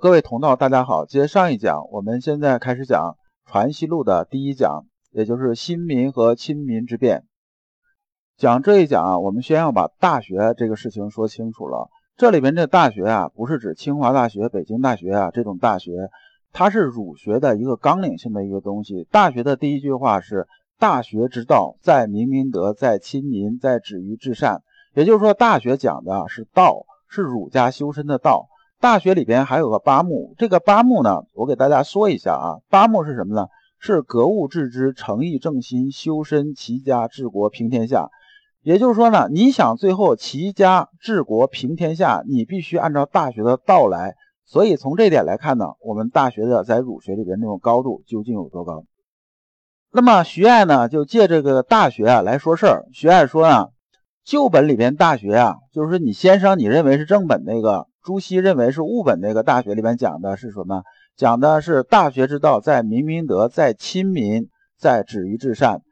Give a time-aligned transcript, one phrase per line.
[0.00, 1.06] 各位同道，大家好。
[1.06, 3.16] 接上一讲，我们现在开始讲
[3.50, 7.24] 《传习录》的第一讲，也就是新民和亲民之变。
[8.36, 11.90] 讲这一讲啊，我们先要把大学这个事情说清楚了。
[12.16, 16.08] 这里边这大学啊，不是指清华大学、北京大学啊这种大学，
[16.52, 19.08] 它是儒学的一个纲领性的一个东西。
[19.10, 20.46] 大学的第一句话是
[20.78, 24.62] “大学之道，在明明德，在亲民，在止于至善”。
[24.94, 28.46] 也就是说，大学讲的是道，是儒家修身的道。
[28.80, 32.58] 大学里边还有个八目，这个八目呢，我给大家说一下啊。
[32.70, 33.48] 八目是什么呢？
[33.80, 38.08] 是格物致知、诚意正心、修身齐家治国平天下。
[38.62, 44.14] 也就是说呢，你想最后齐家治国平天下，你必须按照大学的道来。
[44.44, 48.84] 所以从这点来看呢，我们大学的在儒学里边那种高度究竟有多高？
[49.90, 52.84] 那么徐爱呢，就借这个大学啊来说事儿。
[52.92, 53.68] 徐爱说啊，
[54.24, 57.87] 旧本里边大学啊，就是你先生你认为是正本那个。
[58.04, 60.82] 朱熹认为是物本那个大学里面讲的是什么？
[61.16, 65.82] 讲的是大学之道，在明明德，在亲民，在止于至善。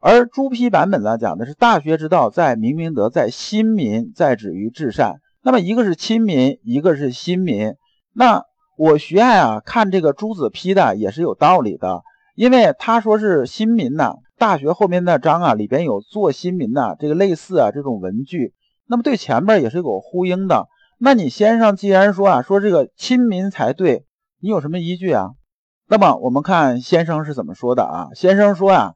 [0.00, 5.20] 而朱批版本呢，讲的是大学之道，在明明德，在亲民，在止于至善。
[5.42, 7.74] 那么一个是亲民，一个是新民。
[8.14, 8.42] 那
[8.78, 12.02] 我徐爱啊，看这个朱子批的也是有道理的，
[12.34, 18.54] 因为他说是新民呐，大学后面的章啊，里边有做新民呐，这个类似啊这种文句，
[18.88, 20.68] 那么对前面也是有呼应的。
[20.98, 24.06] 那你先生既然说啊，说这个亲民才对，
[24.40, 25.30] 你有什么依据啊？
[25.86, 28.08] 那么我们看先生是怎么说的啊？
[28.14, 28.94] 先生说啊，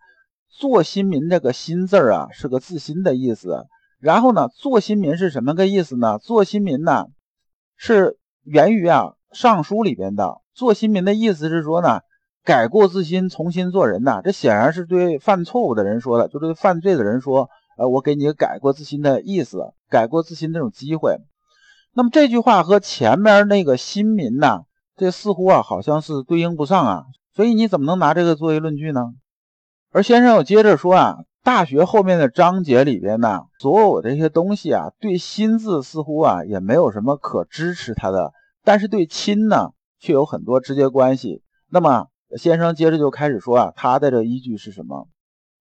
[0.48, 3.66] 做新民这个“新”字啊，是个自新的意思。
[4.00, 6.19] 然后呢，做新民是什么个意思呢？
[6.19, 7.06] 做新民呢，
[7.76, 10.41] 是源于啊《尚书》里边的。
[10.54, 12.00] 做新民的意思是说呢，
[12.44, 14.20] 改过自新，重新做人呐。
[14.24, 21.19] 这显然是对犯错误的人说的，就对犯罪的人说，呃，我给你个改过自新的意思，改过自新那种机会。
[21.98, 24.60] 那么这句话和前面那个新民呐，
[24.96, 27.04] 这似乎啊好像是对应不上啊，
[27.34, 29.00] 所以你怎么能拿这个作为论据呢？
[29.91, 38.32] 而先生又接着说啊，大学后面的章节里边呢，所有这些东西啊，对新字似乎啊也没有什么可支持它的，
[38.62, 41.42] 但是对亲呢却有很多直接关系。
[41.69, 45.09] 那么先生接着就开始说啊，他的这依据是什么？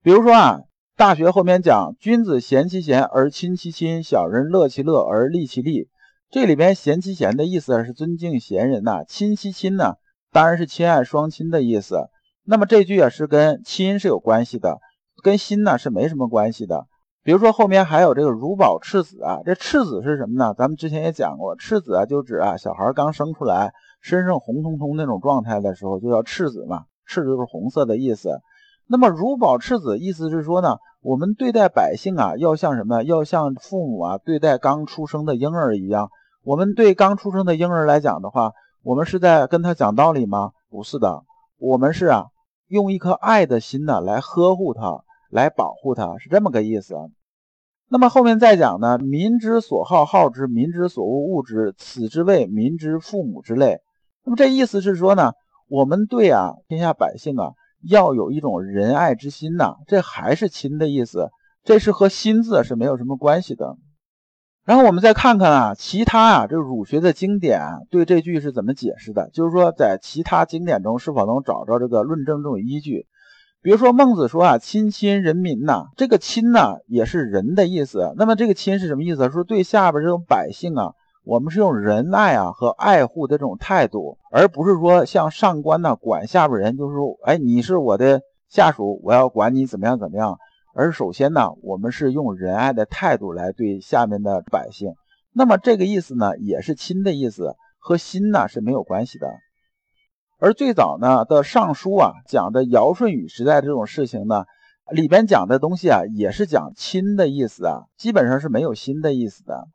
[0.03, 0.59] 比如说啊，
[0.95, 5.89] 大学后面讲君子贤其贤而亲其亲，小人乐其乐而利其利。
[6.29, 9.93] 这里边贤妻贤的意思是尊敬贤人呐，亲戚亲呢，
[10.33, 12.09] 当然是亲爱双亲的意思。
[12.43, 14.79] 那么这句啊是跟亲是有关系的，
[15.23, 16.85] 跟心呢是没什么关系的。
[17.23, 20.53] 比如说后面还有这个如保赤子啊，这赤子是什么呢？
[20.57, 23.71] 咱们之前也讲过，赤子啊就指啊小孩刚生出来，
[24.01, 28.41] 身上红彤彤那种状态的时候，就叫赤子嘛，赤就是红色的意思。
[28.85, 30.75] 那么如保赤子，意思是说呢，
[31.07, 33.01] 我们对待百姓啊，要像什么？
[33.01, 36.09] 要像父母啊对待刚出生的婴儿一样。
[36.43, 38.51] 我们对刚出生的婴儿来讲的话，
[38.83, 40.51] 我们是在跟他讲道理吗？
[40.69, 41.23] 不是的，
[41.59, 42.25] 我们是啊，
[42.67, 46.93] 用一颗爱的心呢来呵护他，来保护他，是这么个意思。
[47.87, 53.79] 那么后面再讲呢，民之所好好之，民之所恶恶之，此之谓民之父母之类。
[54.25, 55.31] 那么这意思是说呢，
[55.69, 57.53] 我们对啊天下百姓啊。
[57.81, 61.29] 要有一种仁爱之心呐，这还是亲的意思，
[61.63, 63.77] 这是和心字是没有什么关系的。
[64.65, 69.29] 然后我们再看看啊，其他啊，这儒学的经典对这句是怎么解释的？
[69.31, 73.05] 就是说，在其他经典中是否能找着这个论证这种依据？
[73.61, 78.13] 比如说孟子说啊，亲亲人民呐，这个亲呐也是人的意思。
[78.17, 79.29] 那么这个亲是什么意思？
[79.31, 80.93] 说对下边这种百姓啊。
[81.27, 90.37] 我们是用仁爱啊和爱护的这种态度，而不是说像上官呢管下边人，就是说，哎，你是我的下属，我要管你怎么样怎么样。
[90.73, 94.93] 而首先呢，我们是用仁爱的态度来对下面的百姓。
[95.33, 99.27] 那么这个意思呢，也是亲的意思，和心呢是没有关系的。
[100.39, 104.45] 而最早呢的尚书啊讲的尧舜禹时代这种事情呢，
[104.89, 109.67] 里边讲的东西啊也是讲亲的意思啊，基本上是没有心的意思的。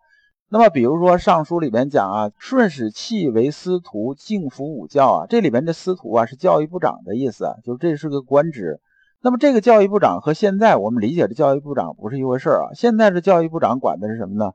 [0.54, 8.78] 那么，比如说《尚书》里边讲啊，舜使契为司徒，敬服五教啊，这里边的司徒啊是教育部长的意思，就这是个官职。
[9.22, 12.68] 那么这个教育部长和现在我们理解的教育部长不是一回事啊。
[12.74, 14.52] 现在的教育部长管的是什么呢？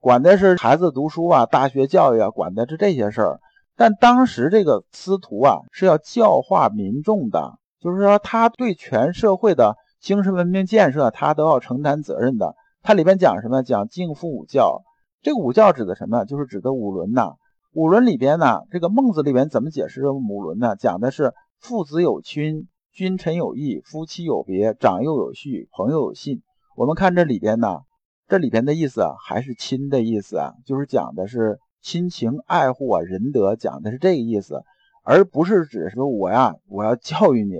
[0.00, 3.40] 管的是孩子读书啊，大学教育啊，管的是这些事儿。
[3.74, 12.54] 但当时这个司徒啊是要教化民众的，就是说他对全社会的精神文明建设，他都要承担责任的。
[12.82, 13.62] 它里边讲什么？
[13.62, 14.82] 讲敬父武教。
[15.22, 16.24] 这个五教指的什么？
[16.24, 17.32] 就是指的五伦呐。
[17.74, 20.76] 五伦里边呢，这个孟子里边怎么解释这五伦呢？
[20.76, 26.42] 讲的是父子有亲，君臣有义，夫妻有别，长幼有序，朋友有信。
[26.76, 27.80] 我们看这里边呢，
[28.28, 34.62] 这里边的意思啊，还是亲的意思啊，就是讲的是亲情爱护啊，仁德，讲的是这个意思，
[35.04, 37.54] 而不是指说我呀，我要教育你，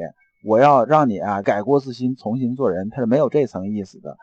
[0.44, 4.16] 我要让你啊改过自新，重新做人，它是没有这层意思的。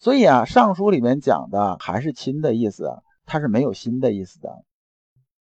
[0.00, 2.88] 所以啊，《尚书》里面讲的还是亲的意思，
[3.26, 4.64] 它是没有心的意思的。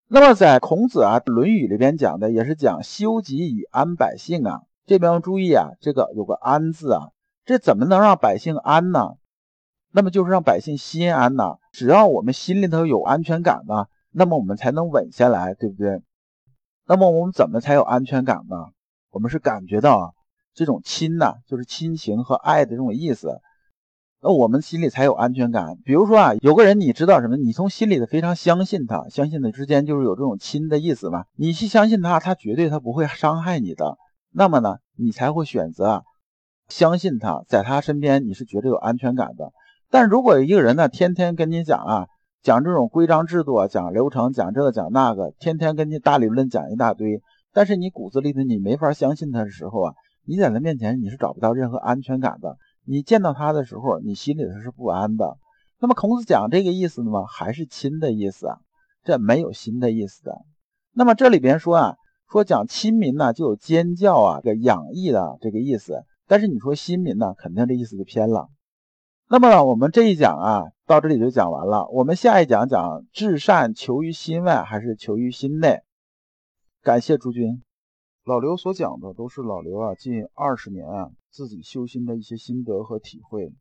[0.06, 7.10] 那么在孔子啊《论语》里边讲的也是讲修己以安百姓啊，这边要注意啊，这个有个安字啊，
[7.44, 9.16] 这怎么能让百姓安呢？
[9.92, 11.58] 那么就是让百姓心安呐。
[11.72, 16.02] 只要我们心里头有安全感呢，那么我们才能稳下来，对不对？
[16.86, 18.56] 那么我们怎么才有安全感呢？
[19.10, 20.12] 我们是感觉到啊，
[20.54, 23.42] 这种亲呐，就是亲情和爱的这种意思。
[24.20, 25.78] 那我们心里才有安全感。
[25.84, 27.36] 比如说啊，有个人你知道什么？
[27.36, 31.24] 你从心里的非常相信他，相信的之间就是有这种亲的意思嘛。
[31.36, 33.96] 你去相信他，他绝对他不会伤害你的。
[34.32, 36.02] 那么呢，你才会选择
[36.68, 39.52] 相信他，在他身边你是绝对有安全感的。
[39.88, 42.06] 但如果一个人呢，天天跟你讲啊，
[42.42, 47.22] 讲这种规章制度啊，讲流程，讲这个讲那个，天天跟你大理论讲一大堆，
[47.52, 49.94] 但是你骨子里头你没法相信他的时候啊，
[50.26, 52.56] 你在他面前你是找不到任何安全感的。
[52.88, 55.36] 你见到他的时候，你心里头是不安的。
[55.78, 57.26] 那么孔子讲这个意思呢吗？
[57.26, 58.58] 还是亲的意思啊？
[59.04, 60.38] 这没有心的意思的。
[60.92, 61.96] 那么这里边说啊，
[62.32, 66.02] 说讲亲民呢，就有兼教啊，这个养义的这个意思。
[66.26, 68.48] 但是你说亲民呢，肯定这意思就偏了。
[69.28, 71.86] 那么我们这一讲啊，到这里就讲完了。
[71.88, 75.82] 我们下一讲讲至善求于心外还是求于心内？
[76.82, 77.62] 感谢诸君。
[78.24, 83.52] 老刘所讲的都是老刘啊近二十年啊自己修心的一些心得和体会。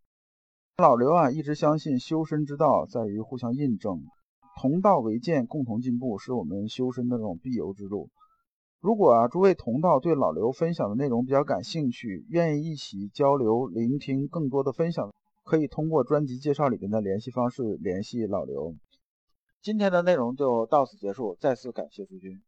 [0.78, 4.04] 老刘啊一直相信修身之道在于互相印证，
[4.60, 8.10] 同道为鉴，共同进步是我们修身的这种必由之路。
[8.80, 15.12] 如果啊诸位同道对老刘分享的内容比较感兴趣，愿意一起交流、聆听更多的分享，
[15.44, 18.76] 可以通过专辑介绍里边的联系方式联系老刘。
[19.64, 22.40] 今天的内容就到此结束，再次感谢诸君。